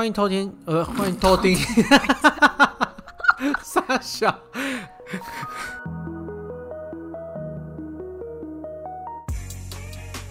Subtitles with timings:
[0.00, 1.54] 欢迎偷听，呃，欢迎偷听，
[3.62, 4.34] 傻笑。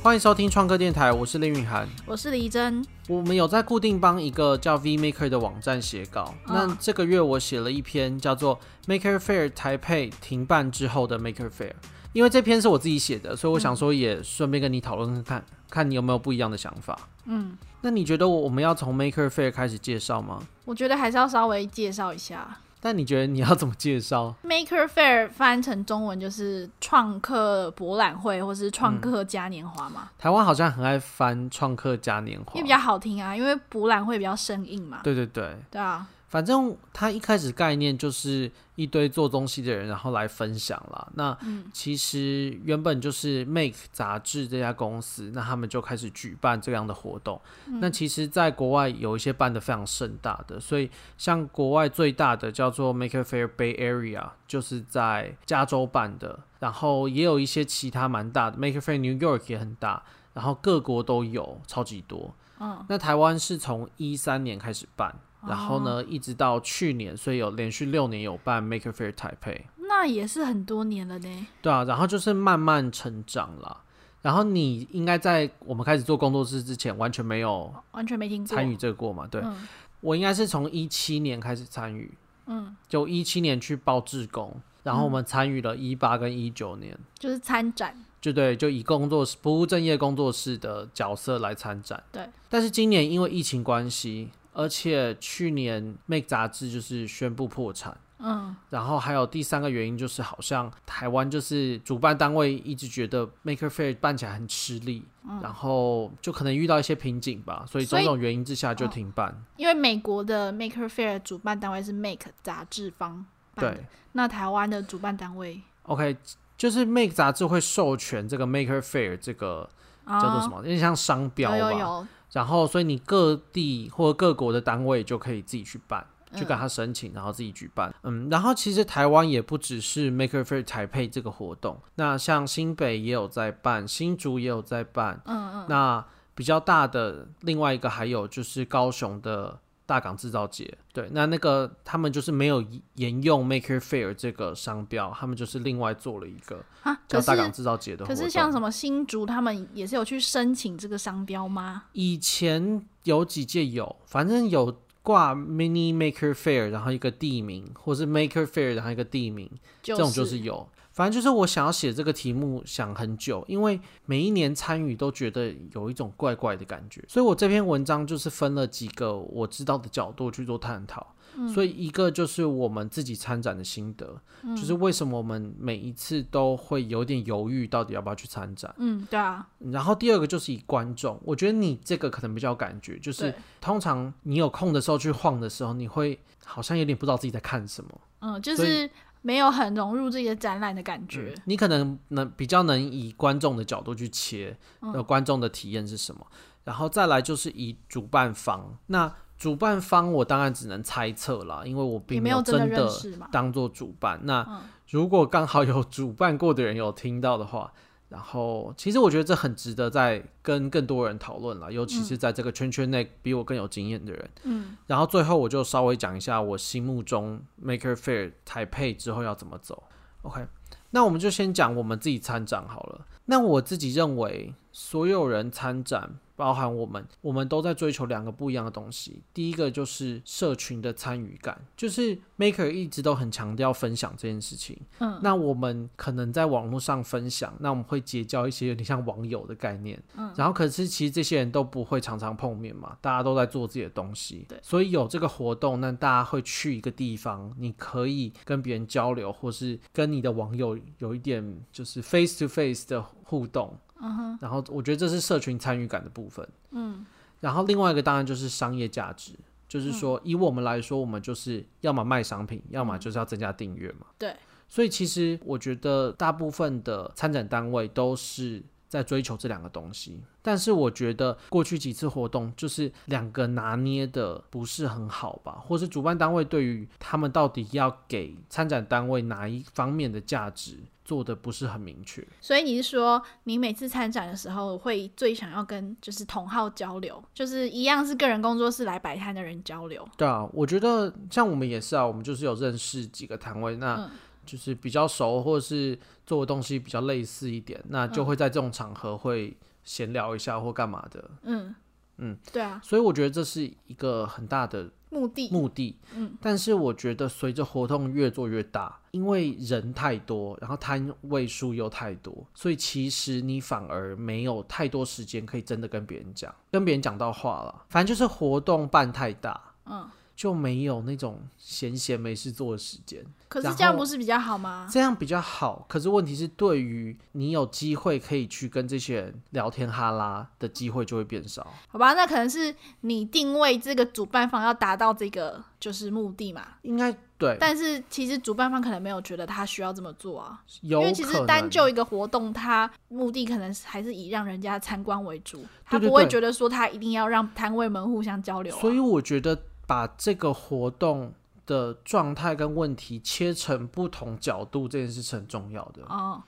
[0.01, 2.83] 欢迎收听创客电台，我是林允涵，我是李真。
[3.07, 6.33] 我们有在固定帮一个叫 V Maker 的网站写稿。
[6.47, 8.59] 嗯、那这个月我写了一篇叫做
[8.91, 11.69] 《Maker Faire 台配停办之后的 Maker Faire》，
[12.13, 16.97] 因为这篇是我自己写的，所以我想说也顺便跟你讨论看看，看你有没有不一样的想法。
[17.25, 20.39] 嗯，那你觉得我们要从 Maker Faire 开始介绍吗？
[20.65, 22.57] 我觉得还是要稍微介绍一下。
[22.81, 30.03] 但你觉得你要怎么介绍？Maker Faire 翻成中文就是创客博览会，或是创客嘉年华嘛？
[30.05, 35.01] 嗯、台湾好像很爱翻创客嘉年华，因为比较好听啊，因为博览会比较生硬嘛。
[35.03, 36.07] 对对对，对啊。
[36.29, 41.07] 反正他一开始概念就是一堆做东西的人，然后来分享啦。
[41.15, 41.37] 那
[41.73, 47.41] 其实原本就是 Make 杂志这家公司，那他们就开始举办这样的活动。
[47.65, 56.39] 嗯、那其实，在国外有一些办的非常盛大的，所以像国外最大的叫做 Maker Faire Bay Area，就是在加州办的。
[56.59, 62.35] 然后也有一些其他蛮大的 Maker Faire New York 也很大，然后各国都有超级多。
[62.59, 65.15] 嗯，那台湾是从一三年开始办。
[65.47, 71.47] 然后呢，一直到去年，所以有连续六年有办 Maker Faire 台北，那也是很多年了呢。
[71.61, 73.83] 对啊，然后就是慢慢成长了。
[74.21, 79.25] 然后你应该在我们开始做工作室之前，完全没有完全没听过参与这个过嘛？
[79.27, 79.55] 对，嗯、
[80.01, 82.11] 我应该是从一七年开始参与，
[82.47, 84.53] 嗯，就一七年去报志工，
[84.83, 92.03] 然后我们参与了一八跟一九年，就是参展，就对，就以工作室不务正业工作室的角色来参展。
[92.11, 94.31] 对，但是今年因为疫情关系。
[94.59, 109.29] 而且去年《Make》杂志就是宣布破产，嗯，然后还有第三个原因就是好像台湾就是主办单位一直觉得 Maker Faire 办起来很吃力，嗯，然后就可能遇到一些瓶颈吧，所以种种原因之下就停办。
[109.29, 116.17] 哦，因为美国的 Maker Faire 主办单位是 Make 杂志方，对，那台湾的主办单位，OK，
[116.57, 119.69] 就是 Make 杂志会授权这个 Maker Faire 这个
[120.05, 121.57] 叫做什么，有点，哦，像商标吧。
[121.57, 127.93] 有有有然后，所以你各地或各国的单位就可以自己去办，去跟他申请，然后自己举办。
[128.03, 135.21] 嗯，然后其实台湾也不只是 Maker Faire 台配这个活动，那像新北也有在办，新竹也有在办。
[135.25, 135.65] 嗯嗯。
[135.69, 139.59] 那比较大的另外一个还有就是高雄的。
[139.89, 142.63] 大港制造节，对，那那个他们就是没有
[142.93, 146.63] 沿用 Maker Faire 这个商标，他们就是另外做了一个
[147.07, 148.05] 叫大港制造节的。
[148.05, 151.85] 可是像什么新竹，他们也是有去申请这个商标吗？
[151.93, 159.49] 以前有几届有，反正有挂 Mini Maker Faire，然后一个地名，或是 Maker Faire，然后一个地名，
[159.81, 160.69] 就是、这种就是有。
[160.99, 171.15] 反正就是我想要写这个题目想很久，因为每一年参与都觉得有一种怪怪的感觉，所以我这篇文章就是分了几个我知道的角度去做探讨。
[171.35, 178.75] 嗯、所以一个就是我们自己参展的心得，嗯、就是为什么我们每一次都会有点犹豫，到底要不要去参展？
[178.77, 179.47] 嗯，对啊。
[179.71, 187.89] 然后第二个就是以观众，我觉得你这个可能比较有感觉，就是通常你有空的时候去晃的时候，你会好像有点不知道自己在看什么。
[188.19, 188.89] 嗯，就是。
[189.21, 196.25] 没有很融入这个展览的感觉，嗯，你可能能比较能以观众的角度去切，呃，嗯，观众的体验是什么，
[196.63, 202.89] 然后再来就是以主办方，那主办方我当然只能猜测了，因为我并没有真的
[203.31, 204.19] 当做主办。
[204.23, 207.73] 那如果刚好有主办过的人有听到的话。
[208.09, 214.29] 然后，其实我觉得这很值得再跟更多人讨论了，尤其是在这个圈圈内比我更有经验的人。
[214.43, 219.83] 嗯，然后最后我就稍微讲一下我心目中 Maker Faire 台配之后要怎么走。
[220.23, 220.45] OK，
[220.89, 223.05] 那我们就先讲我们自己参展好了。
[223.25, 226.19] 那我自己认为，所有人参展。
[226.39, 229.21] 包含我们，我们都在追求两个不一样的东西。
[229.33, 234.79] 第一个就是社群的参与感，就是 Maker 一直都很强调分享这件事情。
[234.99, 240.01] 嗯，那我们可能在网络上分享，那我们会结交一些有点像网友的概念。
[240.15, 244.45] 嗯，然后可是其实这些人都不会常常碰面嘛，大家都在做自己的东西。
[244.47, 253.77] 对，所以有这个活动，那大家会去一个地方，你可以跟别人交流，或是跟你的网友有一点就是 face to face 的互动。
[253.99, 256.47] 嗯哼，然后我觉得这是社群参与感的部分。
[256.71, 257.05] 嗯，
[257.39, 259.33] 然后另外一个当然就是商业价值，
[259.67, 264.07] 就是说以我们来说，我们就是要么卖商品，要么就是要增加订阅嘛。
[264.17, 264.35] 对，
[264.67, 270.21] 所以其实我觉得大部分的参展单位都是在追求这两个东西。
[270.41, 282.25] 但是我觉得过去几次活动就是两个拿捏的不是很好吧，或是主办单位对于他们到底要给参展单位哪一方面的价值做的不是很明确。
[282.41, 290.07] 所以你是说，你每次参展的时候会最想要跟就是同号交流，就是一样是个人工作室来摆摊的人交流？
[290.17, 294.09] 对啊，我觉得像我们也是啊，我们就是有认识几个摊位，那
[294.49, 299.55] 就是比较熟，或者是做的东西比较类似一点，那就会在这种场合会。
[299.81, 301.73] 闲聊一下或干嘛的，嗯
[302.17, 320.07] 嗯，对啊，所以我觉得这是一个很大的目的目的，嗯，但是我觉得随着活动越做越大，因为人太多，然后摊位数又太多，所以其实你反而没有太多时间可以真的跟别人讲，跟别人讲到话了，反正就是活动办太大，嗯。
[320.39, 323.21] 就没有那种闲闲没事做的时间。
[323.49, 324.87] 可是这样不是比较好吗？
[324.89, 325.85] 这样比较好。
[325.89, 331.67] 可是问题是，对于你有机会可以去跟这些人聊天哈拉的机会就会变少。
[331.89, 336.65] 好吧，那可能是你定位这个主办方要达到这个就是目的嘛？
[336.83, 337.57] 应该对。
[337.59, 340.63] 但是其实主办方可能没有觉得他需要这么做啊。
[340.83, 341.01] 有。
[341.01, 348.79] 因为其实单就一个活动，他目的可能还是以让人家参观为主，他不会觉得说他一定要让摊位们互相交流啊。
[348.79, 349.63] 所以我觉得。
[349.89, 351.33] 把这个活动
[351.65, 356.03] 的状态跟问题切成不同角度，这件事是很重要的。
[356.03, 356.43] 哦，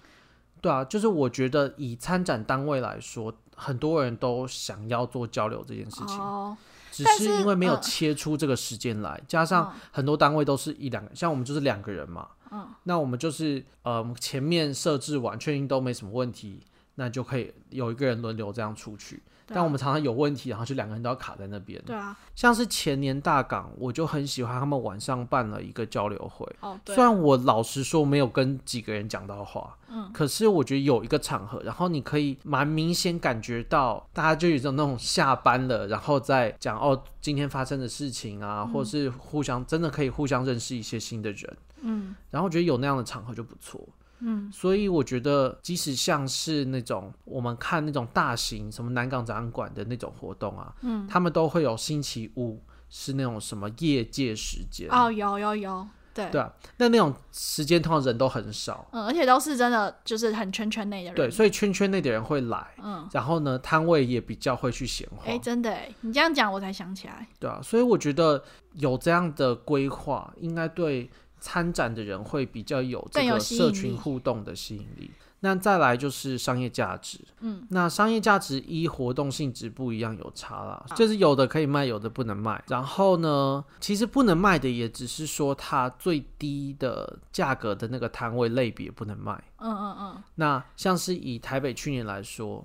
[0.62, 6.56] 对啊，就是我觉得以参展单位来说，很多人都想要做交流这件事情，哦，
[6.92, 16.60] 只是因为没有切出这个时间来，加上很多单位都是一两个，像我们就是两个人嘛，嗯，那我们就是呃前面设置完，确定都没什么问题，
[16.94, 19.24] 那就可以有一个人轮流这样出去。
[19.54, 21.82] 但我们常常有问题，然后就两个人都要卡在那边。
[21.86, 26.48] 对啊，像是前年大港，我就很喜欢他们晚上办了一个交流会。
[26.62, 26.96] 哦，对。
[26.96, 43.80] 虽然我老实说没有跟几个人讲到话，嗯，可是我觉得有一个场合，然后你可以蛮明显感觉到大家就有种那种下班了，然后再讲哦今天发生的事情啊，嗯，或是互相真的可以互相认识一些新的人，嗯，然后我觉得有那样的场合就不错。
[44.22, 54.88] 嗯，所以我觉得，即使像是那种我们看那种大型什么南港展览馆的那种活动啊，嗯，他们都会有星期五是那种什么业界时间。
[54.92, 56.30] 哦，有有有，对。
[56.30, 71.10] 对啊，那那种时间通常人都很少，嗯，而且都是真的就是很圈圈内的人，对，所以圈圈内的人会来，嗯，然后呢，摊位也比较会去闲话，哎，真的哎，你这样讲我才想起来，对啊，所以我觉得有这样的规划，应该对。
[71.42, 75.12] 参展的人会比较有这个社群互动的吸引力。
[75.44, 82.64] 那再来就是商业价值，嗯，那商业价值一活动性质不一样有差啦，就是有的可以卖，有的不能卖。
[82.68, 89.34] 然后呢，其实不能卖的也只是说它最低的价格的那个摊位类别不能卖。
[89.58, 90.24] 嗯嗯嗯。
[90.36, 92.64] 那像是以台北去年来说，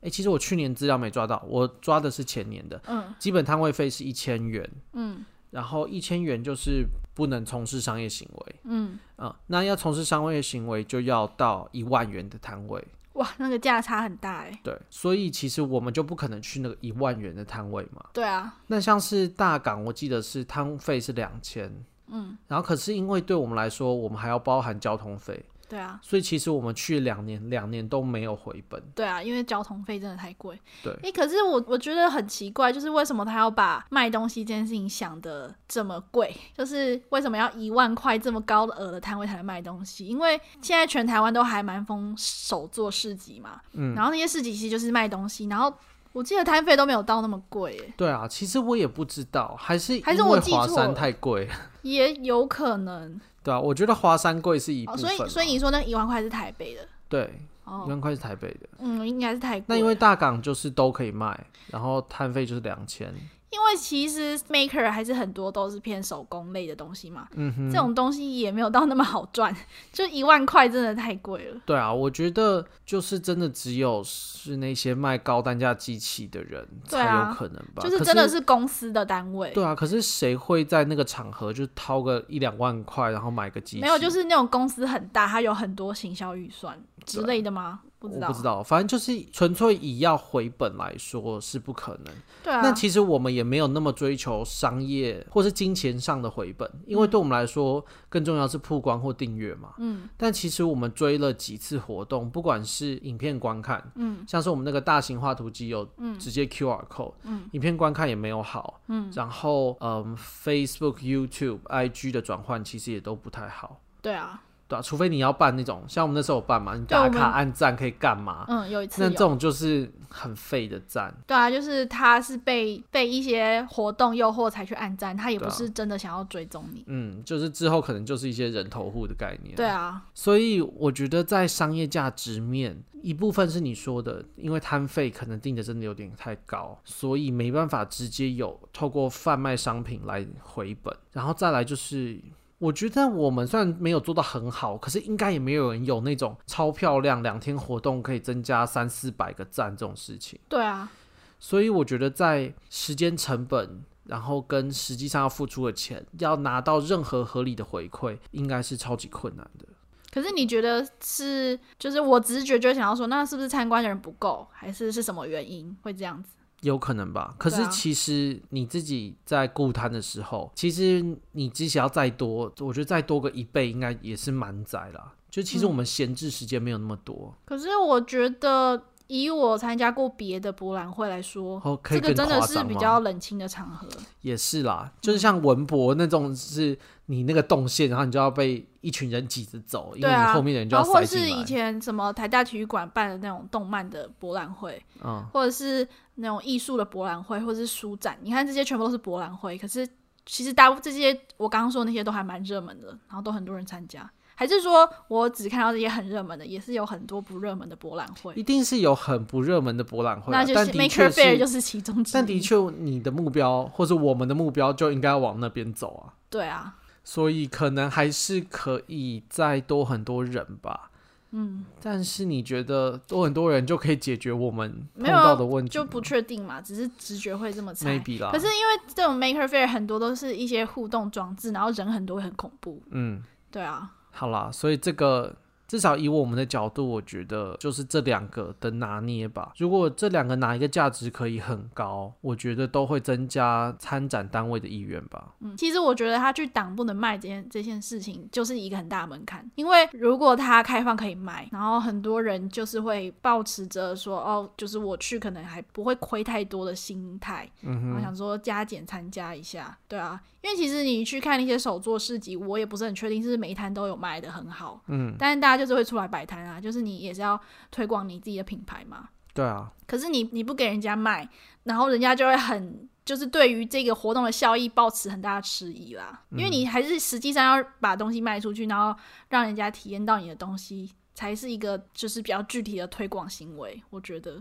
[0.00, 5.24] 哎，其实我去年资料没抓到，我抓的是前年的，嗯，基本摊位费是一千元，嗯。
[5.56, 14.60] 然后一千元就是不能从事商业行为，嗯啊、呃，那要从事商业行为就要到一万元的摊位，哇，那个价差很大哎。
[14.62, 18.04] 对，所以其实我们就不可能去那个一万元的摊位嘛。
[18.12, 21.72] 对啊，那像是大港，我记得是摊费是两千，
[22.08, 25.42] 嗯，然后可是因为对我们来说，我们还要包含交通费。
[25.68, 28.82] 对啊，所以其实我们去两年，两年都没有回本。
[28.94, 30.58] 对啊，因为交通费真的太贵。
[30.82, 36.34] 对，哎、欸，可是我我觉得很奇怪，就是为什么他要把卖东西这件事情想的这么贵？
[36.56, 40.06] 就是为什么要一万块这么高额的摊位才能卖东西？
[40.06, 45.72] 因为现在全台湾都还蛮疯手做市集嘛，嗯，然后那些市集其实就是卖东西，然后
[46.12, 47.92] 我记得摊费都没有到那么贵。
[47.96, 51.48] 对啊，其实我也不知道，还是还是我记错山太贵，
[51.82, 53.20] 也有可能。
[53.46, 59.62] 对啊，我觉得华山贵是一部分，哦，所以所以你说那一万块是台北的，对，哦，一万块是台北的，嗯，应该是台。
[59.68, 63.14] 那因为大港就是都可以卖，然后摊费就是两千。
[63.50, 69.54] 因为其实 maker 还是很多都是偏手工类的东西嘛，嗯哼，这种东西也没有到那么好赚，
[69.92, 71.60] 就一万块真的太贵了。
[71.64, 79.50] 对啊，我觉得就是真的只有是那些卖高单价机器的人才有可能吧，啊、就是真的是公司的单位。
[79.52, 83.80] 对啊，可是谁会在那个场合就掏个一两万块，然后买个机器？
[83.80, 87.80] 没有，就是那种公司很大，它有很多行销预算之类的吗？
[88.08, 92.14] 不知道，我不知道，反正就是纯粹以要回本来说是不可能。
[92.42, 99.74] 对啊，那其实我们也没有那么追求商业或是金钱上的回本，因为对我们来说更重要是曝光或订阅嘛。
[99.78, 100.08] 嗯。
[100.16, 105.86] 但其实我们追了几次活动，不管是影片观看，嗯，像是我们那个大型画图机有
[106.18, 113.80] 直接 QR code，嗯，影片观看也没有好，嗯，然后嗯，Facebook、YouTube、IG 的转换其实也都不太好。
[114.00, 114.42] 对啊。
[114.68, 118.44] 对啊，除非你要办那种，像我们那时候有办嘛，你打卡按赞可以干嘛？
[118.48, 119.08] 嗯，有一次有。
[119.08, 121.14] 那这种就是很废的赞。
[121.26, 126.82] 对啊，就是他是被被一些活动诱惑才去按赞，他也不是真的想要追踪你。
[126.88, 129.54] 嗯，就是之后可能就是一些人头户的概念。
[129.54, 142.18] 对啊，所以我觉得在商业价值面，一部分是你说的，因为摊费可能定的真的有点太高，所以没办法直接有透过贩卖商品来回本，然后再来就是。
[142.58, 150.38] 我觉得我们虽然没有做到很好，可是应该也没有人有那种超漂亮两天活动可以增加三四百个赞这种事情。
[150.48, 150.90] 对啊，
[151.38, 159.66] 所以我觉得在时间成本，然后跟实际上要付出的钱，要拿到任何合理的回馈，应该是超级困难的。
[160.10, 166.30] 可是你觉得是，就是我直觉就想要说，那是不是参观的人不够，还是是什么原因会这样子？
[166.62, 175.12] 有可能吧，可是其实你自己在固摊的时候，啊、其实你即使要再多，我觉得再多个一倍应该也是满载啦。
[175.30, 177.34] 就其实我们闲置时间没有那么多。
[177.34, 183.88] 嗯、可是我觉得以我参加过别的博览会来说，哦、这个真的是比较冷清的场合。
[184.20, 191.24] 也是啦，就是像文博那种，是你那个动线，然后你就要被一群人挤着走，因为你后面的人就要塞进来。
[191.24, 195.86] 或是以前什么台大体育馆办的那种动漫的博览会，嗯，或者是。
[196.18, 199.86] 那种艺术的博览会或者是书展，你看这些全部都是博览会，可是
[200.24, 204.10] 其实大部分这些我刚刚说的那些都还蛮热门的，然后都很多人参加。
[204.38, 208.34] 还是说我只看到这些很热门的，也是有很多不热门的博览会？
[208.34, 212.12] 一定是有很不热门的博览会，啊，那就是 Maker Faire 就是其中之一。
[212.12, 216.12] 但的确，你的目标或者我们的目标就应该往那边走啊。
[216.28, 220.90] 对啊，所以可能还是可以再多很多人吧。
[221.30, 225.70] 嗯，但是你觉得多很多人就可以解决我们碰到的问题？
[225.70, 227.98] 就不确定嘛，只是直觉会这么猜。
[227.98, 228.30] Maybe 啦。
[228.30, 232.82] 可是因为这种 Maker Faire 很多都是一些互动装置，然后人很多，很恐怖。
[232.90, 233.92] 嗯，对啊。
[234.16, 235.36] 好啦，所以这个。
[235.68, 239.50] 至少以我们的角度，我觉得就是这两个的拿捏吧。
[239.56, 245.34] 如果这两个哪一个价值可以很高，我觉得都会增加参展单位的意愿吧。
[245.40, 249.44] 嗯，其实我觉得他去挡不能卖这件这件事情，就是一个很大的门槛。
[249.56, 260.20] 因为如果他开放可以卖，然后很多人就是会抱持着说，哦，就是我去可能还不会亏太多的心态，嗯哼，然后想说加减参加一下，对啊。
[260.46, 267.38] 因为其实你去看那些手作市集，我也不是很确定是每一摊都有卖的很好，嗯，但是大家就是会出来摆摊啊，就是你也是要
[267.72, 269.72] 推广你自己的品牌嘛，对啊。
[269.88, 271.28] 可是你你不给人家卖，
[271.64, 278.96] 然后人家就会很就是对于这个活动的效益抱持很大的迟疑啦，因为你还是实际上要把东西卖出去，然后
[279.30, 284.40] 让人家体验到你的东西，才是一个就是比较具体的推广行为，我觉得。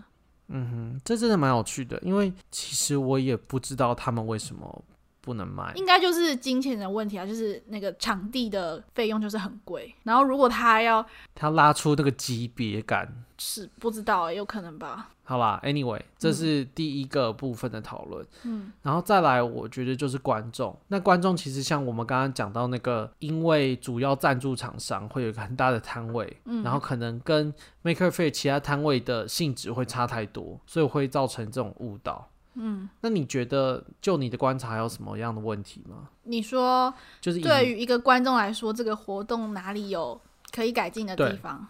[0.50, 4.86] 嗯哼，这真的蛮有趣的，因为其实我也不知道他们为什么。
[5.26, 15.10] 不能卖，应该就是金钱的问题啊，就是那个场地的费用就是很贵，然后如果他要他拉出那个级别感，是不知道、欸，有可能吧。
[15.28, 20.78] 好啦，Anyway，这是第一个部分的讨论，嗯，然后再来，我觉得就是观众。
[20.90, 27.52] 那观众其实像我们刚刚讲到那个，因为主要赞助厂商会有一个很大的摊位，嗯，然后可能跟
[27.84, 32.30] Maker Faire 其他摊位的性质会差太多，所以会造成这种误导。
[32.56, 36.10] 嗯，那你觉得就你的观察，还有什么样的问题吗？
[36.24, 40.20] 你说，就是对于一个观众来说，这个活动哪里有
[40.52, 41.68] 可以改进的地方？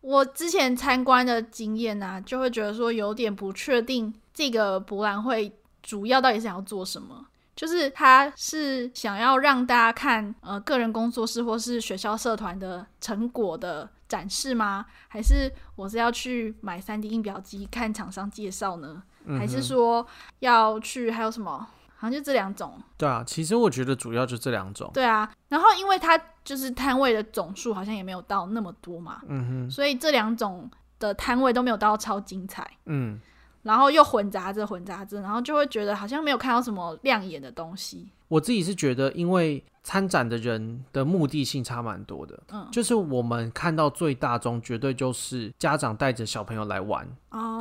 [0.00, 5.52] 我之前参观的经验呢、啊，就会觉得说有点不确定，这个博览会
[5.82, 7.26] 主要到底是想要做什么？
[7.56, 14.84] 就是他是想要让大家看呃个人工作室或是学校社团的成果的展示吗？
[15.06, 19.02] 还是我是要去买 3D 印表机看厂商介绍呢？
[19.38, 20.06] 还是说
[20.40, 21.66] 要去还有什么？
[21.96, 22.78] 好像就这两种。
[22.98, 24.90] 对啊，其实我觉得主要就这两种。
[24.92, 33.18] 对啊，然后因为它就是摊位的总数好像也没有到那么多嘛，嗯哼，所以这两种的摊位都没有到超精彩，嗯，
[33.62, 38.10] 然后又混杂着混杂着，然后就会觉得好像没有看到什么亮眼的东西。
[38.28, 47.08] 我自己是觉得，因为参展的人的目的性差蛮多的，嗯，就是我们看到最大宗绝对就是家长带着小朋友来玩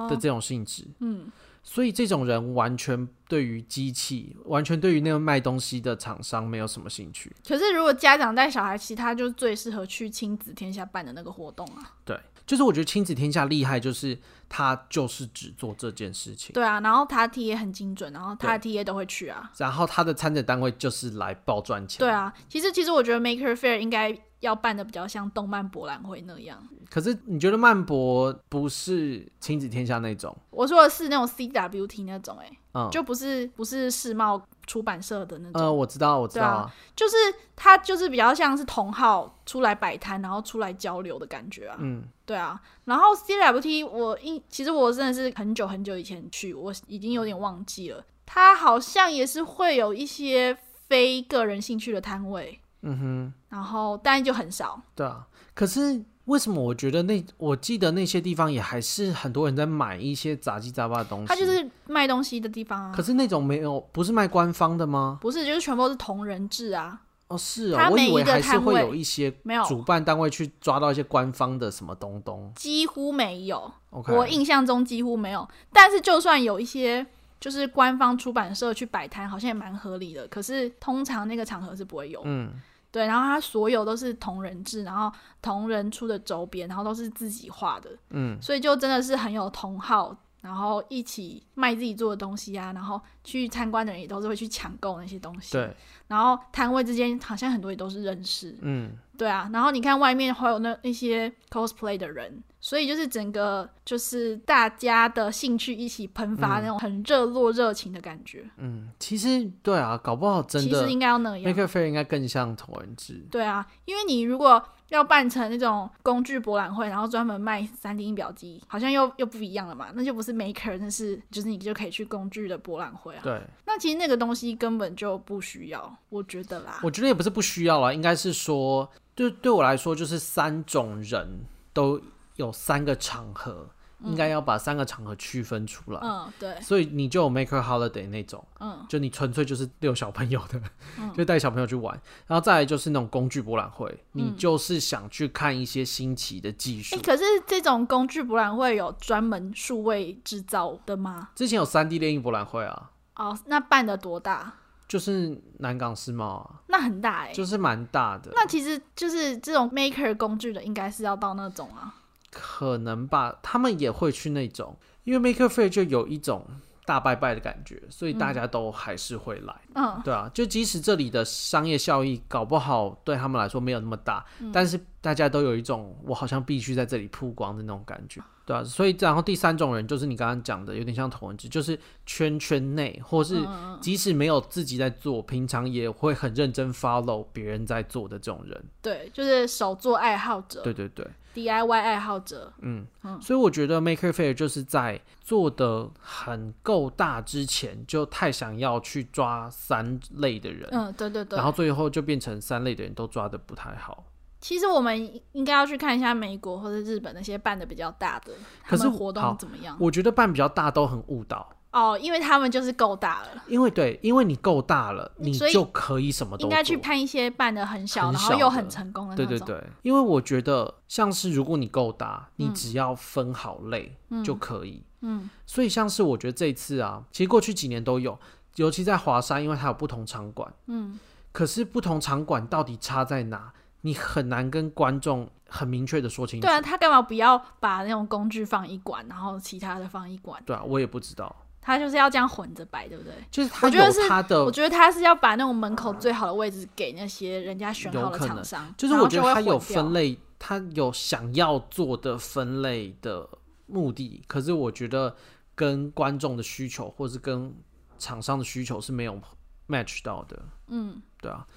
[0.09, 1.31] 的这种性质，嗯。
[1.63, 7.33] 所以这种人完全对于机器，完全对于那个卖东西的厂商没有什么兴趣。
[7.47, 11.95] 可是如果家长带小孩，其实他就最适合去亲子天下办的那个活动啊。
[12.03, 16.53] 对，就是我觉得亲子天下厉害，就是他就是只做这件事情。
[16.53, 19.49] 对啊，然后他 TA 很精准，然后他的 TA 都会去啊。
[19.57, 21.99] 然后他的参展单位就是来报赚钱。
[21.99, 24.15] 对啊，其实其实我觉得 Maker Faire 应该。
[24.43, 30.35] 要办的比较像动漫博览会那样，可是你觉得漫博不是亲子天下那种？
[30.51, 35.61] 我说的是那种 CWT 那种、欸，哎，嗯，就不是不是世贸出版社的那种。
[35.61, 37.15] 呃，我知道，我知道，啊、就是
[37.55, 41.77] 它就是比较像是同好出来摆摊，然后出来交流的感觉啊。
[41.79, 42.59] 嗯，对啊。
[42.83, 48.03] 然后 CWT 我因其实我真的是很久很久以前去，我已经有点忘记了。
[48.25, 50.57] 它好像也是会有一些
[50.87, 52.59] 非个人兴趣的摊位。
[52.83, 53.33] 嗯哼。
[53.49, 54.79] 然后但就很少。
[54.95, 56.03] 对啊，可是。
[56.27, 61.27] 为什么我觉得那我记得那些地方也还是很多人在买一些杂七杂八的东西？
[61.27, 62.93] 它就是卖东西的地方啊。
[62.95, 65.17] 可是那种没有，不是卖官方的吗？
[65.19, 67.01] 不是，就是全部都是同人志啊。
[67.27, 72.49] 哦，是啊、哦，我以为还是会有一些没有主办单位去抓到一些官方的什么东东。
[72.55, 74.15] 几乎没有，okay.
[74.15, 75.45] 我印象中几乎没有。
[75.73, 77.05] 但是就算有一些，
[77.37, 80.25] 就是官方出版社去摆摊，好像也蛮合理的。
[80.29, 82.21] 可是通常那个场合是不会有。
[82.23, 82.53] 嗯。
[82.93, 95.75] 对，然后他所有都是同人志，然后同人出的周边，然后都是自己画的，嗯，所以就真的是很有同好，然后一起卖自己做的东西啊，然后去参观的人也都是会去抢购那些东西，对，
[96.07, 102.43] 然后摊位之间好像很多也都是认识，嗯，对啊，然后你看外面还有那那些 cosplay 的人。
[102.63, 108.49] 所以就是整个就是大家的兴趣一起喷发那种很热络热情的感觉。
[108.55, 111.53] 嗯，其实对啊，搞不好真的其实应该要那样。
[111.53, 113.21] Maker Faire 应该更像同人志。
[113.29, 119.87] 对啊，因为你如果要办成那种工具博览会，然后专门卖三 D 印表机，好像又又不一样了嘛。
[119.93, 123.19] 那就不是 Maker，那是就是你就可以去工具的博览会啊。
[123.23, 123.41] 对。
[123.65, 126.79] 那其实那个东西根本就不需要，我觉得啦。
[126.81, 131.41] 我觉得也不是不需要啦，应该是说，对对我来说，就是三种人
[131.73, 131.99] 都。
[132.35, 135.99] 有三个场合，嗯、应该要把三个场合区分出来。
[136.03, 136.59] 嗯，对。
[136.61, 140.61] 所以你就有 Maker Holiday 那种，嗯，就你纯粹就是遛小朋友的，
[140.99, 141.99] 嗯、 就带小朋友去玩。
[142.27, 146.95] 然后再来就是那种工具博览会，嗯，你就是想去看一些新奇的技术。
[146.95, 151.29] 欸，可是这种工具博览会有专门数位制造的吗？
[151.35, 152.91] 之前有 3D 列印博览会啊。
[153.15, 154.53] 哦，那办的多大？
[154.85, 156.61] 就是南港世贸啊。
[156.67, 158.31] 那很大哎，欸，就是蛮大的。
[158.35, 161.93] 那其实就是这种 Maker 工具的，应该是要到那种啊。
[162.33, 166.45] 可能吧，他们也会去那种，因为 Maker Faire 就有一种
[166.85, 169.55] 大拜拜的感觉，所以大家都还是会来。
[169.75, 183.39] 嗯，对啊，就即使这里的商业效益搞不好对他们来说没有那么大，嗯，但是大家都有一种我好像必须在这里曝光的那种感觉，对啊，所以然后第三种人就是你刚刚讲的，有点像同人志，就是圈圈内，或是
[183.79, 188.61] 即使没有自己在做，平常也会很认真 follow 别人在做的这种人。
[188.81, 190.61] 对，就是手作爱好者。
[190.61, 191.07] 对对对。
[191.33, 204.05] DIY 爱好者，嗯嗯，所以我觉得 Maker Faire 就是在做的很够大之前，就太想要去抓三类的人，嗯，对对对，然后最后就变成三类的人都抓的不太好。
[204.39, 208.33] 其实我们应该要去看一下美国或者日本那些办的比较大的，
[208.67, 209.77] 可是活动怎么样？
[209.79, 211.49] 我觉得办比较大都很误导。
[211.73, 213.43] 哦，因为他们就是够大了。
[213.47, 216.49] 因为对，因为你够大了，你就可以什么都做。
[216.49, 219.27] 应该去看一些办的很小，很小，然后又很成功的那种。
[219.27, 224.83] 对对对，因为我觉得像是如果你够大，你只要分好类就可以。
[225.01, 228.17] 嗯，所以像是我觉得这一次啊，其实过去几年都有，
[228.55, 230.53] 尤其在华山，因为它有不同场馆。
[230.67, 230.99] 嗯，
[231.31, 233.51] 可是不同场馆到底差在哪？
[233.81, 236.47] 你很难跟观众很明确的说清楚。
[236.47, 240.41] 对啊，他干嘛不要把那种工具放一馆，然后其他的放一馆？
[240.45, 241.35] 对啊，我也不知道。
[241.63, 243.13] 他就是要这样混着摆，对不对？
[243.31, 248.73] 就是他有他的，我觉得他是要把那种门口最好的位置给那些人家选好的厂商。
[248.77, 253.27] 就是我觉得他有分类，他有想要做的分类的
[253.65, 255.15] 目的，可是我觉得
[255.55, 257.55] 跟观众的需求或是跟
[257.97, 259.19] 厂商的需求是没有
[259.67, 260.37] match 到的。
[260.67, 261.47] 嗯，对啊。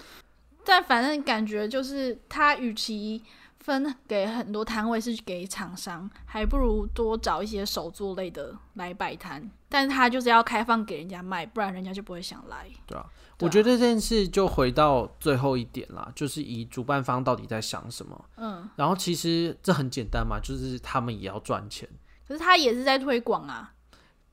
[0.65, 3.23] 但反正感觉就是他与其。
[3.59, 9.51] 分给很多摊位是给厂商，还不如多找一些手作类的来摆摊。
[9.69, 12.69] 但是他就是要开放给人家卖，不然人家就不会想来。
[12.87, 13.05] 对啊，
[13.37, 18.25] 对啊，我觉得这件事就回到最后一点啦，就是以主办方到底在想什么。
[18.37, 21.89] 嗯，然后其实这很简单嘛，就是他们也要赚钱。
[22.29, 23.75] 可是他也是在推广啊，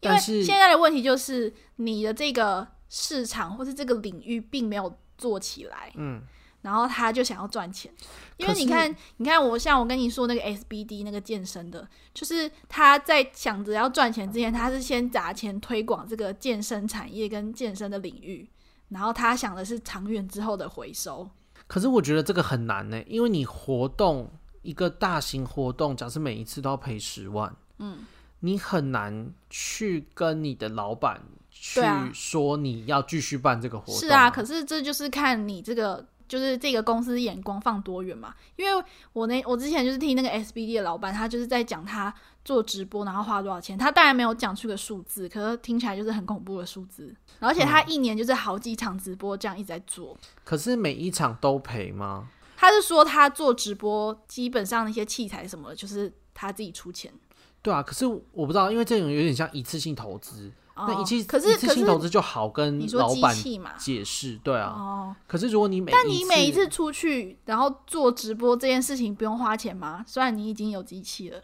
[0.02, 5.92] 因为现在的问题就是你的这个市场或是这个领域并没有做起来。
[5.96, 6.22] 嗯。
[6.64, 7.92] 然后他就想要赚钱，
[8.38, 18.50] 因为你看，你看我像我跟你说那个 SBD 那个健身的，就是他在想着要赚钱之前，他是先砸钱推广这个健身产业跟健身的领域，
[18.88, 21.30] 然后他想的是长远之后的回收。
[21.68, 28.06] 可是我觉得这个很难呢，因为你活动一个大型活动，假设每一次都要赔十万，嗯，
[28.40, 31.22] 你很难去跟你的老板
[31.52, 31.82] 去
[32.14, 34.00] 说你要继续办这个活动啊。
[34.00, 36.08] 是啊，可是这就是看你这个。
[36.34, 38.34] 就是这个公司眼光放多远嘛？
[38.56, 42.12] 因为我那我之前就是听那个 SBD 的老板，他就是在讲他
[42.44, 47.16] 做直播然后花多少钱，他当然没有讲出个数字，可是听起来就是很恐怖的数字。
[47.38, 52.28] 而且他一年就是好几场直播这样一直在做，嗯、可是每一场都赔吗？
[52.58, 57.14] 他是说他做直播基本上那些器材什么的，就是他自己出钱。
[57.62, 60.52] 对啊，可是我不知道，因为这种有点像一次性投资。
[60.76, 63.36] 哦、那一次可是一次性投资就好跟老板
[63.78, 64.70] 解释，对啊。
[64.70, 65.16] 哦。
[65.28, 70.04] 可是如果你每但你每一次出去然后做直播这件事情不用花钱吗？
[70.08, 71.40] 虽然你已经有机器了。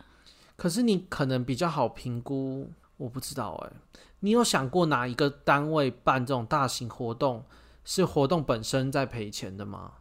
[0.55, 3.99] 可是你可能比较好评估，我不知道哎、欸。
[4.21, 7.45] 你有想过哪一个单位办这种大型活动
[7.85, 9.91] 是活动本身在赔钱的吗？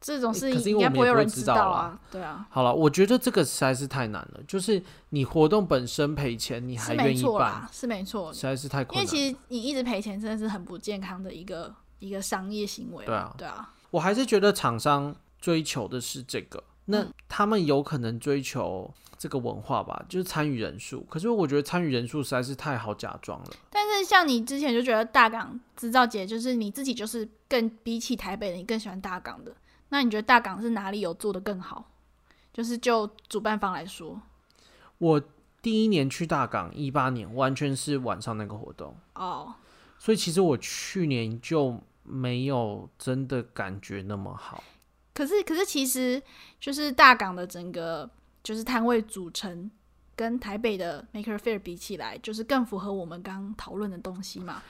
[0.00, 2.00] 这种事情应该不会有人知道啊。
[2.10, 2.46] 对啊。
[2.50, 4.40] 好了，我觉得这个实在是太难了。
[4.46, 9.04] 就是你活动本身赔钱，你还愿意办，是没错，实在是太困难。
[9.04, 13.04] 因为其实你一直赔钱，真的是很不健康的一个一个商业行为。
[13.04, 13.74] 对啊，对啊。
[13.90, 21.00] 我还是觉得厂商追求的是这个，那他们有可能追求这个文化吧，就是参与人数。
[21.08, 23.50] 可是我觉得参与人数实在是太好假装了。
[23.70, 29.52] 但是像你之前就觉得大港制造节，就是你自己就是更比起台北的，你更喜欢大港的。
[29.90, 31.90] 那你觉得大港是哪里有做的更好？
[32.52, 34.20] 就是就主办方来说，
[34.98, 35.22] 我
[35.62, 39.48] 第一年去大港，一八年完全是晚上那个活动哦，oh.
[39.98, 44.62] 所以其实我去年就没有真的感觉那么好。
[45.14, 46.20] 可是，可是其实
[46.60, 48.08] 就是大港的整个
[48.42, 49.70] 就是摊位组成，
[50.16, 54.62] 跟台北的 Maker Faire 比起来，就是更符合我们刚刚讨论的东西嘛。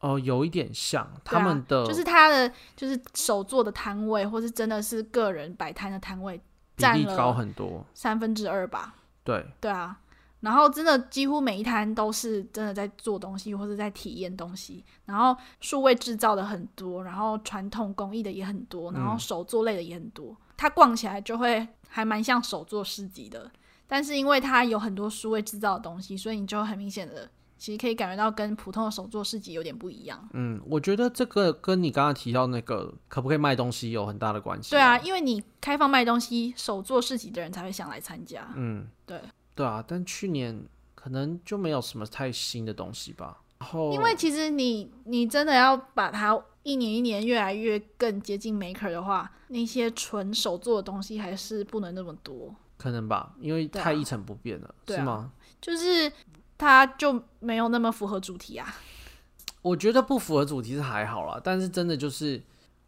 [0.00, 6.38] 哦，有一点像他们的，啊、就是他的就是手做的摊位，或是真的是个人摆摊的摊位，
[6.76, 8.94] 占了高很多，三分之二吧。
[9.24, 9.98] 对，对啊，
[10.40, 14.84] 然后真的几乎每一摊都是真的在做东西，或是在体验东西。
[15.06, 20.30] 然后数位制造的很多，然后传统工艺的也很多，然后手作类的也很多。
[20.30, 23.50] 嗯、它逛起来就会还蛮像手作市集的，
[23.86, 27.28] 但是因为它有很多数位制造的东西，所以你就很明显的。
[27.58, 30.28] 其实可以感觉到跟普通的手作市集有点不一样。
[30.34, 34.70] 嗯，我觉得这个跟你刚刚提到那个可不可以卖东西有很大的关系。
[34.70, 38.52] 对啊，因为你开放卖东西，手作市集的人才会想来参加。
[38.54, 39.20] 嗯，对。
[39.54, 40.62] 对啊，但去年
[40.94, 43.40] 可能就没有什么太新的东西吧。
[43.58, 52.54] 然后，因为其实你你真的要把它一年一年越来越更接近 maker 的话，那些纯手做的东西还是不能那么多。
[52.76, 55.32] 可能吧，因为太一成不变了，啊，是吗？
[55.60, 56.12] 就是。
[56.58, 58.74] 它就没有那么符合主题啊。
[59.62, 62.40] 我觉得不符合主题是还好啦，但是真的就是，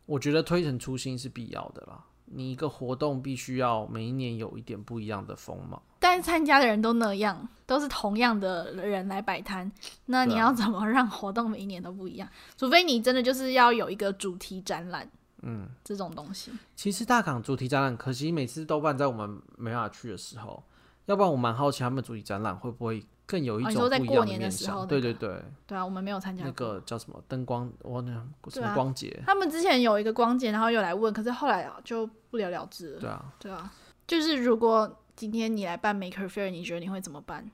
[0.06, 2.04] 我觉得推陈出新是必要的啦。
[2.26, 5.82] 你一个活动必须要每一年有一点不一样的风貌。
[5.98, 9.72] 但是参加的人都那样，都是同样的人来摆摊，
[10.06, 12.28] 那你要怎么让活动每一年都不一样？
[12.28, 15.10] 啊、除非你真的就是要有一个主题展览，
[15.42, 16.52] 嗯，这种东西。
[16.76, 20.62] 其实大港主题展览，可惜每次都办在我们没办法去的时候，
[21.06, 23.04] 要不然我蛮好奇他们主题展览会不会。
[23.28, 28.10] 更有一种不一样的面向，哦，你说在过年的时候，那个，对对对，对啊，我们没有参加那个叫什么灯光，我那
[28.48, 33.00] 什么光节，啊，他们之前有一个光节，然后又来问，可是后来啊就不了了之了。
[33.00, 33.70] 对啊，对啊，
[34.06, 37.50] 就是如果今天你来办 Maker Faire，你觉得你会怎么办？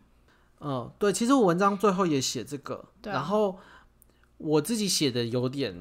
[0.61, 3.59] 嗯，对，其实我文章最后也写这个，对啊，然后
[4.39, 5.75] 我自己写的有点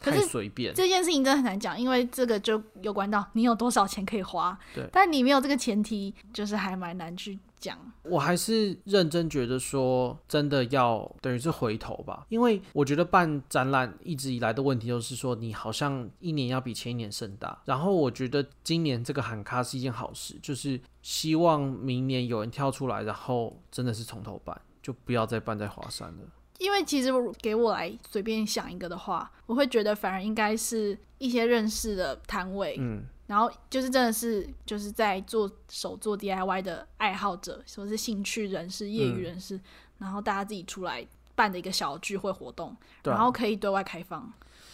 [0.00, 0.74] 太随便。
[0.74, 4.58] 这件事情真的很难讲，因为这个就有关到你有多少钱可以花。
[4.74, 7.38] 对，但你没有这个前提，就是还蛮难去。
[7.58, 17.58] 讲，我还是认真觉得说，真的要等于是回头吧，因为我觉得办展览一直以来的问题就是说，你好像一年要比前一年盛大。
[17.64, 26.24] 然后我觉得今年这个喊卡是一件好事，就是希望明年有人跳出来，然后真的是从头办，就不要再办在华山了。
[26.58, 33.04] 因为其实给我来随便想一个的话，我会觉得反而应该是一些认识的摊位，嗯。
[33.26, 39.62] 然后就是真的是就是在做手做 DIY 的爱好者，说是兴趣人士、业余人士，嗯、
[39.98, 44.32] 然后大家自己出来办的一个小聚会活动，对然后可以对外开放。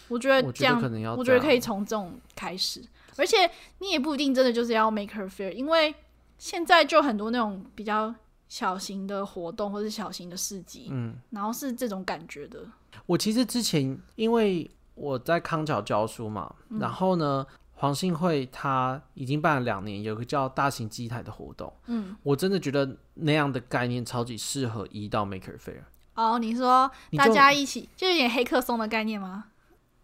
[0.09, 2.83] 我觉得这样，我觉得，我觉得可以从这种开始。
[3.17, 5.95] 而且你也不一定真的就是要 make her Faire，因为
[6.37, 8.15] 现在就很多那种比较
[8.53, 12.61] 小型的活动或者小型的市集，嗯，然后是这种感觉的。
[13.07, 17.47] 我其实之前因为我在康桥教书嘛，嗯、然后呢。
[17.75, 21.73] 黄信会他已经办了两年，有个叫大型机台的活动。
[21.87, 25.83] 嗯，我真的觉得那样的概念超级适合移到 Maker Faire。
[26.15, 29.47] 哦，你说大家一起就，就有点黑客松的概念吗？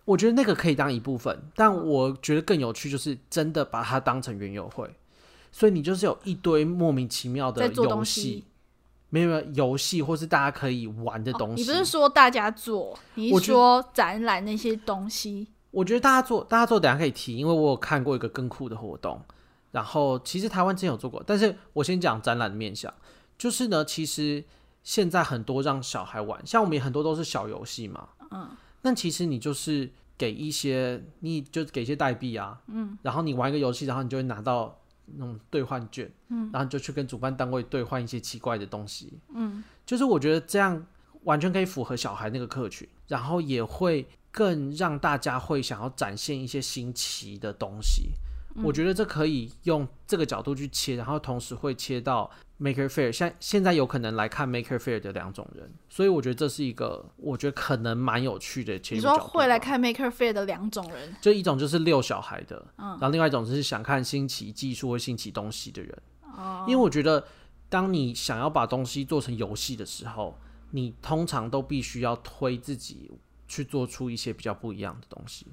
[0.07, 4.93] 我觉得那个可以当一部分，但我觉得更有趣就是真的把它当成园游会，
[5.51, 8.45] 所以你就是有一堆莫名其妙的游戏，
[9.11, 11.53] 没有没有游戏或是大家可以玩的东西。
[11.55, 15.49] 哦，你不是说大家做，你是说展览那些东西？
[15.71, 19.21] 我觉得大家做，大家做，等下可以提，因为我有看过一个更酷的活动。
[19.71, 22.93] 然后其实台湾之前有做过，但是我先讲展览的面向，
[23.37, 24.43] 就是呢，其实
[24.83, 28.49] 现在很多让小孩玩，像我们也很多都是小游戏嘛，嗯，
[28.81, 34.75] 那其实你就是给一些，你就给一些代币啊，嗯，然后你玩一个游戏，然后你就会拿到
[35.17, 40.87] 那种兑换券，嗯，然后你就去跟主办单位兑换一些奇怪的东西，嗯，就是我觉得这样
[41.25, 48.11] 完全可以符合小孩那个客群，然后也会更让大家会想要展现一些新奇的东西。
[48.63, 59.15] 我觉得这可以用这个角度去切，然后同时会切到 Maker Faire，像现在有可能来看 Maker Faire 的两种人，所以我觉得这是一个我觉得可能蛮有趣的切入角度。
[59.15, 66.03] 你说会来看 Maker Faire 的两种人，就一种就是遛小孩的，嗯，然后另外一种就是想看新奇技术或新奇东西的人。
[66.37, 67.25] 哦，因为我觉得
[67.69, 70.39] 当你想要把东西做成游戏的时候，
[70.71, 73.11] 你通常都必须要推自己
[73.47, 75.47] 去做出一些比较不一样的东西，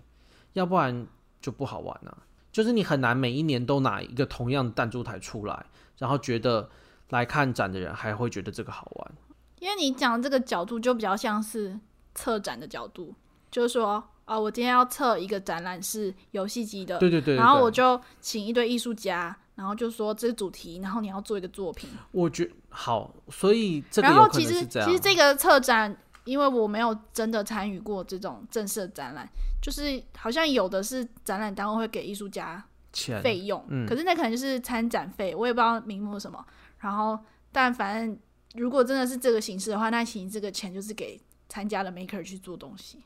[0.53, 1.07] 要不然
[1.39, 2.24] 就不好玩了啊。
[2.55, 5.65] 就是你很难每一年都拿一个同样的弹珠台出来，
[5.97, 6.69] 然后觉得
[7.09, 9.11] 来看展的人还会觉得这个好玩。
[9.59, 11.77] 因为你讲这个角度就比较像是
[12.13, 13.13] 策展的角度，
[13.51, 21.89] 就是说啊、哦，我今天要测一个展览是游戏机的，对对，对对对，然后我就请一堆艺术家，然后就说这个主题，然后你要做一个作品。
[22.13, 25.97] 我觉好，所以这个然后其实其实这个策展。
[26.25, 29.27] 因为我没有真的参与过这种正式的展览，
[29.61, 36.45] 就是好像有的是展览单位会给艺术家钱费用，嗯，可是那可能就是参展费，我也不知道名目是什么。
[36.79, 37.17] 然后，
[37.51, 38.17] 但反正
[38.55, 43.03] 如果真的是这个形式的话，那其实这个钱就是给参加的 maker 去做东西。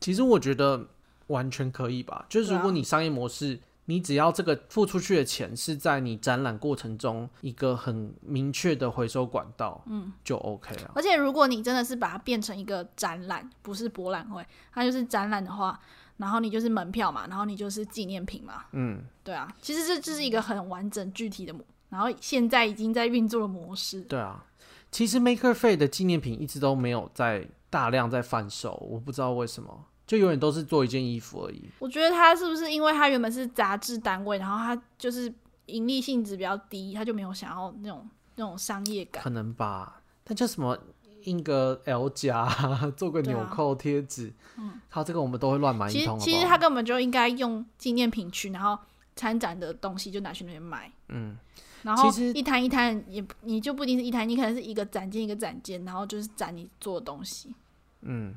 [0.00, 0.88] 其实我觉得
[1.28, 3.58] 完全可以吧，就是如果你商业模式。
[3.86, 10.92] 你只要这个付出去的钱是在你展览过程中一个很明确的回收管道，嗯，就 OK 了。
[10.94, 15.78] 而且如果你真的是把它变成一个展览，不是博览会，它就是展览的话，
[16.16, 21.54] 然后你就是门票嘛，然后你就是纪念品嘛，嗯，对啊，其实这就是一个很完整具体的，
[21.88, 24.00] 然后现在已经在运作的模式。
[24.02, 24.44] 对啊，
[24.90, 29.84] 其实 Maker Faire 的纪念品一直都没有在大量在贩售，我不知道为什么。
[30.06, 31.62] 就永远都是做一件衣服而已。
[31.78, 35.32] 我觉得他是不是因为他原本是杂志单位，然后他就是
[35.66, 39.22] 盈利性质比较低，他就没有想要那种那种商业感。
[39.22, 40.00] 可能吧。
[40.24, 40.76] 他叫什么
[41.22, 42.48] 印个 L 夹，
[42.96, 46.18] 做个纽扣贴纸，嗯，他这个我们都会乱买一通好好？
[46.18, 48.76] 其实其实他根本就应该用纪念品区，然后
[49.14, 50.90] 参展的东西就拿去那边卖。
[51.08, 51.36] 嗯，
[51.82, 57.54] 然后一摊一摊也你就不一定是一摊，你可能是一个展间一个展间，然后就是展你做的东西。
[58.02, 58.34] 嗯。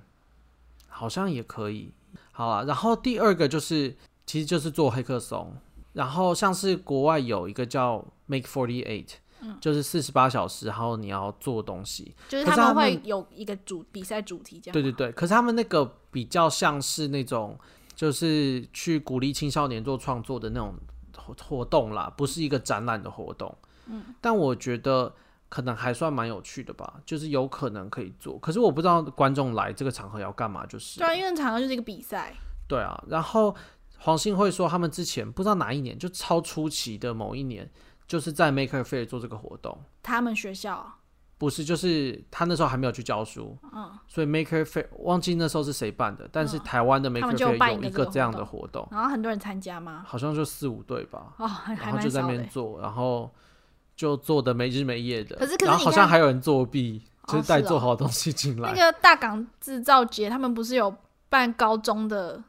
[0.89, 1.93] 好像也可以，
[2.31, 2.63] 好啊。
[2.63, 5.55] 然后第二个就是，其实就是做黑客松。
[5.93, 14.73] 然后像是国外有一个叫 Make Forty Eight，嗯，就是四十八小时，然后你要做东西，就是他们会有一个主比赛主题这样。
[14.73, 17.57] 对对对，可是他们那个比较像是那种，
[17.95, 20.75] 就是去鼓励青少年做创作的那种
[21.41, 23.53] 活动啦，不是一个展览的活动。
[23.87, 25.13] 嗯，但我觉得。
[25.49, 30.99] 可能还算蛮有趣的吧，就是有可能可以做，可是我不知道观众来这个场合要干嘛，就是。
[30.99, 32.31] 对啊，因为场合就是一个比赛。
[32.67, 33.55] 对啊，然后
[33.97, 37.67] 黄信会说他们之前不知道哪一年，就超初期的某一年，
[38.07, 39.75] 就是在 Maker Faire 做这个活动。
[40.03, 40.93] 他们学校？
[41.39, 50.03] 不是，就是他那时候还没有去教书，嗯，所以 Maker Faire 忘记那时候是谁办的，但是台湾的 Maker Faire 有一个这样的活动，然后很多人参加吗？
[50.05, 53.33] 好像就四五队吧，哦，还然后就在那边做，然后。
[53.99, 58.71] 就做的没日没夜的，可是可是然后好像还有人作弊，就是带做好的东西进来。
[58.73, 60.95] 那个大港制造节，他们不是有
[61.27, 62.41] 办高中的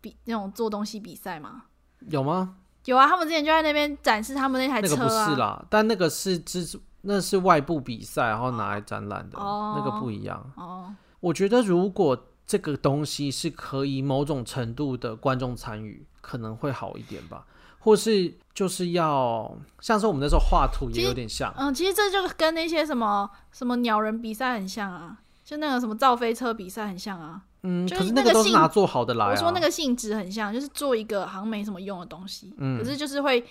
[0.00, 1.64] 比那种做东西比赛吗？
[2.10, 2.58] 有吗？
[2.84, 4.96] 有啊，他们之前就在那边展示他们那台车啊。
[4.96, 10.48] 那个不是啦，但那个是之那是外部比赛，然后拿来展览的，哦，那个不一样。
[10.54, 17.44] 哦，我觉得如果这个东西是可以某种程度的观众参与，可能会好一点吧。
[17.84, 29.30] 或是就是要像是我们那时候画图也有点像，嗯，其实这就跟那些什么什么鸟人比赛很像啊，就那个什么造飞车比赛很像啊，嗯，就是那个都是拿做好的来啊。
[29.32, 33.44] 我说那个性质很像，就是做一个好像没什么用的东西，嗯，可是就是会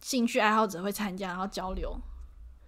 [0.00, 2.00] 兴趣爱好者会参加，然后交流，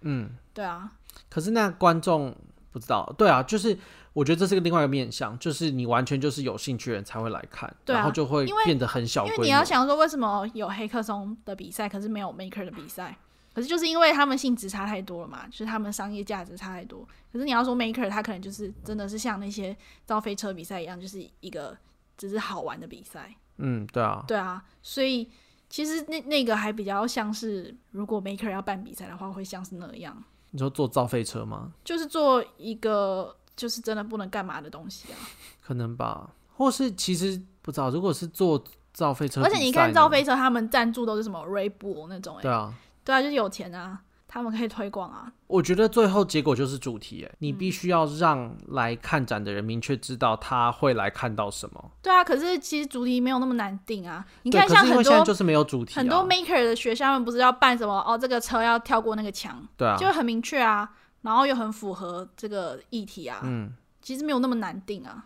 [0.01, 0.91] 嗯，对啊。
[1.29, 2.35] 可是那观众
[2.71, 3.79] 不知道，对啊，就是。
[4.13, 9.35] 我觉得这是个另外一个面向，就是你完全就是有兴趣的人才会来看，啊、然后就会变得很小规模。
[9.37, 13.17] 因为你要想说，为什么有黑客松的比赛，可是没有 Maker 的比赛？
[13.55, 17.07] 可是就是因为他们性质差太多了嘛，就是他们商业价值差太多。
[17.31, 21.75] 可是你要说 Maker，他可能就是真的是像那些造飞车比赛一样，就是一个
[22.15, 23.33] 只是好玩的比赛。
[23.57, 25.27] 嗯，对啊，对啊，所以
[25.69, 30.23] 其实那那个还比较像是，如果 Maker 要办比赛的话，会像是那样。
[30.51, 31.73] 你说做造飞车吗？
[31.83, 33.35] 就是做一个。
[33.55, 35.17] 就是真的不能干嘛的东西啊？
[35.61, 38.63] 可能吧，或是其实不知道，如果是做
[38.93, 44.01] 造飞车，而且你看造飞车，他们赞助都是什么 Ray Bull 那种、欸，对啊，对啊，就是有钱啊。
[44.25, 45.31] 他们可以推广啊！
[45.45, 51.79] 我觉得最后结果就是主题，哎，你必须要让来看展的人明确知道他会来看到什么。
[51.83, 51.91] 嗯。
[52.01, 54.25] 对啊，可是其实主题没有那么难定啊。
[54.41, 60.91] 你看，像很多现在就是没有主题啊，很多 maker 的学校们不是要办什么哦，这个车要跳过那个墙，对啊，就很明确啊，
[61.23, 63.41] 然后又很符合这个议题啊。
[63.43, 65.25] 嗯，其实没有那么难定啊。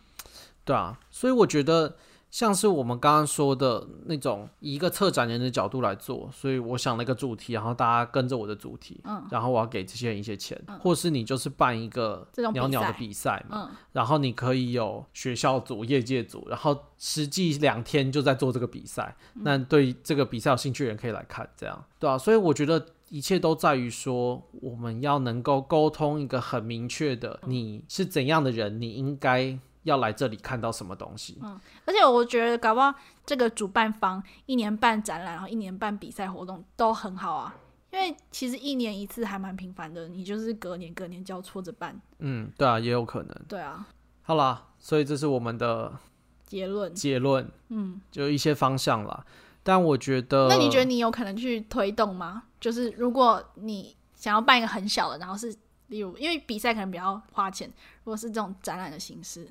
[0.63, 1.97] 对啊，所以我觉得。
[2.29, 29.59] 像是我们刚刚说的那种，以一个策展人的角度来做，所以我想了一个主题，然后大家跟着我的主题，嗯，然后我要给这些人一些钱，嗯、或是你就是办一个鸟鸟的比赛嘛，嗯，然后你可以有学校组、业界组，然后实际两天就在做这个比赛，嗯、那对这个比赛有兴趣的人可以来看，这样对啊，所以我觉得一切都在于说，我们要能够沟通一个很明确的，你是怎样的人，你应该。
[29.83, 31.39] 要来这里看到什么东西？
[31.41, 32.93] 嗯，而且我觉得搞不好
[33.25, 37.55] 这个主办方一年办展览，然后一年办比赛活动都很好啊。
[37.93, 41.97] 因为其实一年一次还蛮频繁的，你就是隔年隔年交错着办。
[42.19, 43.33] 嗯，对啊，也有可能。
[43.47, 43.87] 对啊。
[44.23, 45.97] 好啦，所以这是我们的
[46.45, 46.93] 结论。
[46.93, 49.25] 结论，嗯，就一些方向啦。
[49.67, 52.43] 但我觉得，那你觉得你有可能去推动吗？
[52.57, 55.53] 就是如果你想要办一个很小的，然后是
[55.87, 57.67] 例如因为比赛可能比较花钱，
[58.05, 59.45] 如果是这种展览的形式。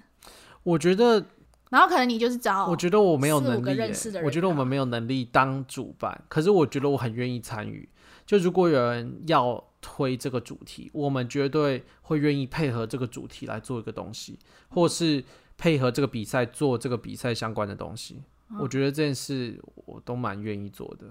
[0.63, 1.23] 我觉得，
[1.69, 3.93] 然后可能你就是找，我觉得我没有能力，
[4.25, 7.87] 我觉得我们没有能力当主办，可是我觉得我很愿意参与。
[8.25, 14.39] 就如果有人要推这个主题，我们绝对会愿意配合这个主题来做一个东西，
[14.71, 15.23] 或是
[15.59, 18.23] 配合这个比赛做这个比赛相关的东西。
[18.51, 21.07] 嗯、我觉得这件事我都蛮愿意做的。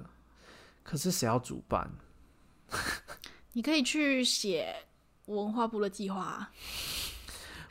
[0.83, 1.89] 可是谁要主办？
[3.53, 4.75] 你可以去写
[5.25, 6.49] 文化部的计划。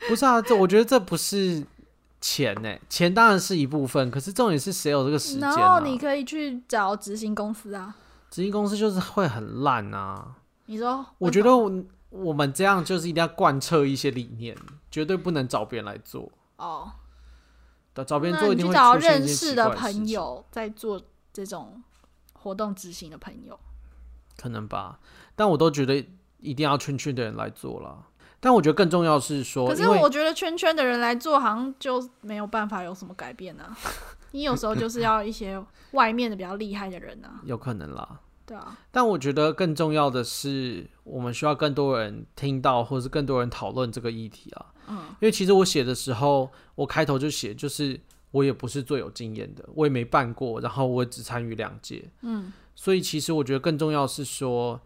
[0.07, 1.65] 不是啊，这我觉得这不是。
[2.21, 2.75] 钱呢？
[2.89, 5.55] 钱当然是一部分，可是重点是谁有这个时间啊？
[5.55, 7.95] 然后你可以去找执行公司啊。
[8.31, 10.35] 执行公司就是会很烂啊。
[10.65, 11.05] 你说？
[11.19, 14.57] 我觉得我我们这样就是一定要贯彻一些理念，
[14.89, 16.31] 绝对不能找别人来做。
[16.55, 16.91] 哦。
[18.03, 18.99] 找别人做一定会。
[18.99, 21.81] 认识的朋友在做这种
[22.33, 23.59] 活动执行的朋友，
[24.37, 24.99] 可能吧。
[25.35, 26.05] 但我都觉得
[26.39, 28.07] 一定要圈圈的人来做了。
[28.39, 33.77] 但我觉得更重要是说，可是我觉得圈圈的人来做，好像就没有办法有什么改变呢、啊。
[34.31, 35.59] 你有时候就是要一些
[35.91, 38.19] 外面的比较厉害的人呢、啊，有可能啦。
[38.45, 38.77] 对啊。
[38.91, 44.67] 但我觉得更重要的是，我们需要更多人听到，或是更多人讨论这个议题啊。
[44.87, 44.97] 嗯。
[45.21, 47.99] 因为其实我写的时候，我开头就写，就是
[48.31, 52.09] 我也不是最有经验的，我也没办过，然后我只参与两届。
[52.21, 52.51] 嗯。
[52.75, 54.81] 所以其实我觉得更重要是说，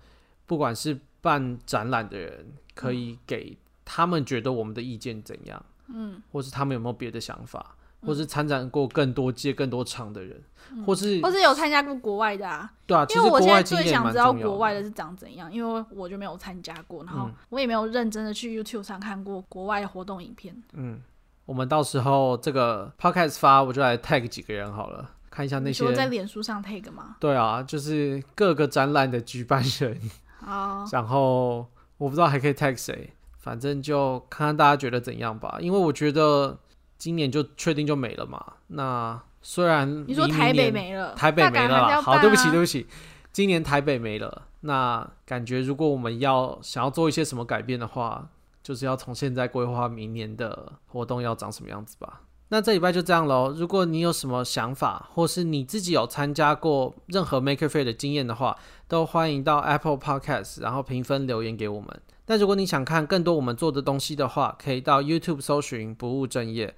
[0.46, 2.46] 不管是办展览的人。
[2.76, 20.56] 可以给他们觉得我们的意见怎样，嗯，或是他们有没有别的想法，嗯、或是参展过更多届、更多场的人，嗯、或是或是有参加过国外的啊，对啊，因为我现在最想知道国外的是长怎样，因为我就没有参加过，然后我也没有认真的去 YouTube 上看过国外的活动影片。
[20.74, 21.02] 嗯，
[21.46, 27.18] 我们到时候这个 Podcast 发，我就来 tag 几个人好了，看一下那些我在脸书上 tag 吗？
[27.20, 30.00] 对啊，就是各个展览的举办人，
[30.40, 31.66] 好，然后。
[32.00, 35.58] 我不知道还可以 tag 谁，反正就看看大家觉得怎样吧。
[35.60, 36.58] 因为我觉得
[37.00, 38.40] 今年就确定就没了嘛。
[38.68, 42.86] 那虽然你说台北没了，台北没了好，对不起，对不起，
[43.32, 44.44] 今年台北没了。
[44.62, 48.30] 那感觉如果我们要想要做一些什么改变的话，
[48.62, 52.22] 就是要从现在规划明年的活动要长什么样子吧。
[52.50, 53.54] 那这礼拜就这样喽。
[53.56, 58.58] 如果你有什么想法，或是你自己有参加过任何 Maker Faire 的经验的话，
[58.88, 61.88] 都欢迎到 Apple Podcast，然后评分留言给我们。
[62.26, 66.76] 那如果你想看更多我们做的东西的话，可以到 YouTube 搜寻不务正业。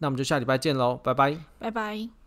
[0.00, 2.19] 那我们就下礼拜见喽，拜拜，拜拜。